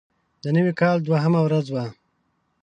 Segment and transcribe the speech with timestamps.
[0.43, 1.85] د نوي کال دوهمه ورځ وه.